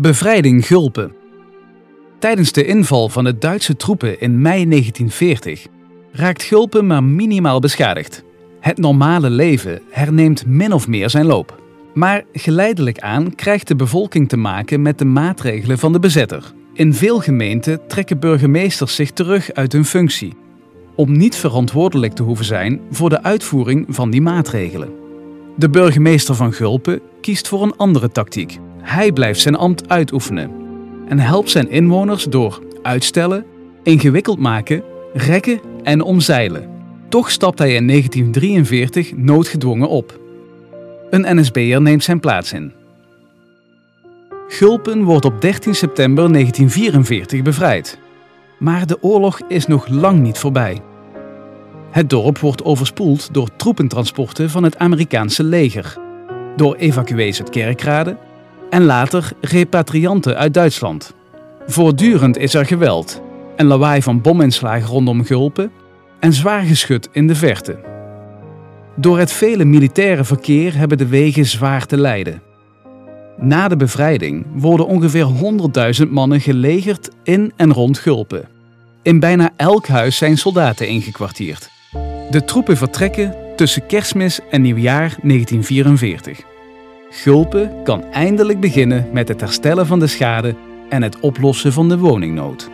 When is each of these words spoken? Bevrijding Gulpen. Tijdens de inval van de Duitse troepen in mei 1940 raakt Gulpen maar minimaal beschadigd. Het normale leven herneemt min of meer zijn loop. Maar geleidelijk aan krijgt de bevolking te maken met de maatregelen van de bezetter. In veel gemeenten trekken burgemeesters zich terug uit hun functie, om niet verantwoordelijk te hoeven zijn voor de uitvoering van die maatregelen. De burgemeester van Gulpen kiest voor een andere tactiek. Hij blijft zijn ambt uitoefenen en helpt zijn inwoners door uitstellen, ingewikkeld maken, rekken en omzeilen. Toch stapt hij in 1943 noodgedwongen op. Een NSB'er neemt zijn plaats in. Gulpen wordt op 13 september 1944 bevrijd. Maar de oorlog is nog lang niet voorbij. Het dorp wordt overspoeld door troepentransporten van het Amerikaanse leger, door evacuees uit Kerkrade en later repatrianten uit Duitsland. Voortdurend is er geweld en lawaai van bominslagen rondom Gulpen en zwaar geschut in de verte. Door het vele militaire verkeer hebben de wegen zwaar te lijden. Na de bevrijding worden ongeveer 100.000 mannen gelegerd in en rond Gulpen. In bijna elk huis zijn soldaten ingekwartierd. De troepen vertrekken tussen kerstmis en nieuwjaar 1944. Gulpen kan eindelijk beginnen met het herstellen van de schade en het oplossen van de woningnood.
Bevrijding 0.00 0.66
Gulpen. 0.66 1.12
Tijdens 2.18 2.52
de 2.52 2.64
inval 2.64 3.08
van 3.08 3.24
de 3.24 3.38
Duitse 3.38 3.76
troepen 3.76 4.20
in 4.20 4.40
mei 4.42 4.68
1940 4.68 5.66
raakt 6.12 6.42
Gulpen 6.42 6.86
maar 6.86 7.04
minimaal 7.04 7.60
beschadigd. 7.60 8.24
Het 8.60 8.78
normale 8.78 9.30
leven 9.30 9.80
herneemt 9.90 10.46
min 10.46 10.72
of 10.72 10.88
meer 10.88 11.10
zijn 11.10 11.26
loop. 11.26 11.62
Maar 11.94 12.24
geleidelijk 12.32 12.98
aan 12.98 13.34
krijgt 13.34 13.68
de 13.68 13.76
bevolking 13.76 14.28
te 14.28 14.36
maken 14.36 14.82
met 14.82 14.98
de 14.98 15.04
maatregelen 15.04 15.78
van 15.78 15.92
de 15.92 15.98
bezetter. 15.98 16.52
In 16.72 16.94
veel 16.94 17.20
gemeenten 17.20 17.86
trekken 17.86 18.18
burgemeesters 18.18 18.94
zich 18.94 19.10
terug 19.10 19.52
uit 19.52 19.72
hun 19.72 19.84
functie, 19.84 20.36
om 20.94 21.16
niet 21.16 21.36
verantwoordelijk 21.36 22.12
te 22.12 22.22
hoeven 22.22 22.44
zijn 22.44 22.80
voor 22.90 23.08
de 23.08 23.22
uitvoering 23.22 23.86
van 23.88 24.10
die 24.10 24.22
maatregelen. 24.22 24.92
De 25.56 25.70
burgemeester 25.70 26.34
van 26.34 26.52
Gulpen 26.52 27.00
kiest 27.20 27.48
voor 27.48 27.62
een 27.62 27.76
andere 27.76 28.10
tactiek. 28.10 28.58
Hij 28.88 29.12
blijft 29.12 29.40
zijn 29.40 29.56
ambt 29.56 29.88
uitoefenen 29.88 30.50
en 31.08 31.18
helpt 31.18 31.50
zijn 31.50 31.70
inwoners 31.70 32.24
door 32.24 32.62
uitstellen, 32.82 33.44
ingewikkeld 33.82 34.38
maken, 34.38 34.82
rekken 35.12 35.60
en 35.82 36.02
omzeilen. 36.02 36.68
Toch 37.08 37.30
stapt 37.30 37.58
hij 37.58 37.74
in 37.74 37.86
1943 37.86 39.16
noodgedwongen 39.16 39.88
op. 39.88 40.20
Een 41.10 41.40
NSB'er 41.40 41.82
neemt 41.82 42.04
zijn 42.04 42.20
plaats 42.20 42.52
in. 42.52 42.72
Gulpen 44.48 45.02
wordt 45.02 45.24
op 45.24 45.40
13 45.40 45.74
september 45.74 46.32
1944 46.32 47.42
bevrijd. 47.42 47.98
Maar 48.58 48.86
de 48.86 49.02
oorlog 49.02 49.40
is 49.48 49.66
nog 49.66 49.88
lang 49.88 50.20
niet 50.20 50.38
voorbij. 50.38 50.80
Het 51.90 52.10
dorp 52.10 52.38
wordt 52.38 52.64
overspoeld 52.64 53.34
door 53.34 53.48
troepentransporten 53.56 54.50
van 54.50 54.62
het 54.62 54.78
Amerikaanse 54.78 55.44
leger, 55.44 55.98
door 56.56 56.74
evacuees 56.74 57.38
uit 57.38 57.50
Kerkrade 57.50 58.16
en 58.70 58.84
later 58.84 59.30
repatrianten 59.40 60.36
uit 60.36 60.54
Duitsland. 60.54 61.14
Voortdurend 61.66 62.38
is 62.38 62.54
er 62.54 62.66
geweld 62.66 63.22
en 63.56 63.66
lawaai 63.66 64.02
van 64.02 64.20
bominslagen 64.20 64.88
rondom 64.88 65.24
Gulpen 65.24 65.70
en 66.20 66.32
zwaar 66.32 66.62
geschut 66.62 67.08
in 67.12 67.26
de 67.26 67.34
verte. 67.34 67.78
Door 68.96 69.18
het 69.18 69.32
vele 69.32 69.64
militaire 69.64 70.24
verkeer 70.24 70.76
hebben 70.76 70.98
de 70.98 71.06
wegen 71.06 71.46
zwaar 71.46 71.86
te 71.86 71.96
lijden. 71.96 72.42
Na 73.36 73.68
de 73.68 73.76
bevrijding 73.76 74.46
worden 74.54 74.86
ongeveer 74.86 75.26
100.000 76.04 76.08
mannen 76.10 76.40
gelegerd 76.40 77.10
in 77.22 77.52
en 77.56 77.72
rond 77.72 77.98
Gulpen. 77.98 78.48
In 79.02 79.20
bijna 79.20 79.50
elk 79.56 79.86
huis 79.86 80.16
zijn 80.16 80.38
soldaten 80.38 80.88
ingekwartierd. 80.88 81.70
De 82.30 82.44
troepen 82.44 82.76
vertrekken 82.76 83.34
tussen 83.56 83.86
kerstmis 83.86 84.40
en 84.50 84.62
nieuwjaar 84.62 85.16
1944. 85.22 86.57
Gulpen 87.10 87.82
kan 87.82 88.04
eindelijk 88.04 88.60
beginnen 88.60 89.08
met 89.12 89.28
het 89.28 89.40
herstellen 89.40 89.86
van 89.86 89.98
de 89.98 90.06
schade 90.06 90.56
en 90.88 91.02
het 91.02 91.20
oplossen 91.20 91.72
van 91.72 91.88
de 91.88 91.98
woningnood. 91.98 92.70